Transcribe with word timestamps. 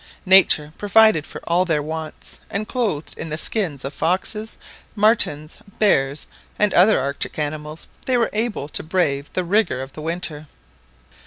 Nature 0.25 0.73
provided 0.79 1.27
for 1.27 1.41
all 1.45 1.63
their 1.63 1.83
wants; 1.83 2.39
and 2.49 2.67
clothed 2.67 3.13
in 3.17 3.29
the 3.29 3.37
skins 3.37 3.85
of 3.85 3.93
foxes, 3.93 4.57
martens, 4.95 5.59
bears, 5.77 6.25
and 6.57 6.73
other 6.73 6.99
Arctic 6.99 7.37
animals, 7.37 7.85
they 8.07 8.17
were 8.17 8.31
able 8.33 8.67
to 8.67 8.81
brave 8.81 9.31
the 9.33 9.43
rigour 9.43 9.79
of 9.79 9.93
the 9.93 10.01
winter. 10.01 10.47